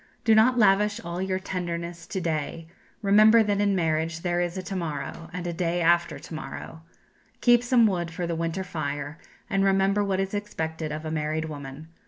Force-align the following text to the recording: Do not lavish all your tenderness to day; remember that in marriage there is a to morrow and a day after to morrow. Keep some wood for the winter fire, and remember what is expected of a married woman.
Do 0.23 0.33
not 0.33 0.57
lavish 0.57 0.99
all 1.01 1.21
your 1.21 1.37
tenderness 1.37 2.07
to 2.07 2.19
day; 2.19 2.65
remember 3.03 3.43
that 3.43 3.61
in 3.61 3.75
marriage 3.75 4.21
there 4.21 4.41
is 4.41 4.57
a 4.57 4.63
to 4.63 4.75
morrow 4.75 5.29
and 5.31 5.45
a 5.45 5.53
day 5.53 5.79
after 5.79 6.17
to 6.17 6.33
morrow. 6.33 6.81
Keep 7.41 7.61
some 7.61 7.85
wood 7.85 8.09
for 8.09 8.25
the 8.25 8.33
winter 8.33 8.63
fire, 8.63 9.19
and 9.47 9.63
remember 9.63 10.03
what 10.03 10.19
is 10.19 10.33
expected 10.33 10.91
of 10.91 11.05
a 11.05 11.11
married 11.11 11.45
woman. 11.45 11.87